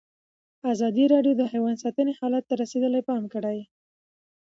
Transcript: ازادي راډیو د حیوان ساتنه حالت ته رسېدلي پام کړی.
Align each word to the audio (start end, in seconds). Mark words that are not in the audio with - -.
ازادي 0.73 1.05
راډیو 1.13 1.33
د 1.37 1.43
حیوان 1.51 1.75
ساتنه 1.83 2.11
حالت 2.19 2.43
ته 2.49 2.53
رسېدلي 2.61 3.01
پام 3.09 3.23
کړی. 3.33 3.59